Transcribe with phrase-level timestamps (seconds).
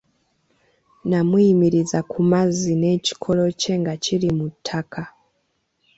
[1.09, 5.01] N'amuyimiriza mu mazzi n'ekikolo kye nga kiri mu ttaka.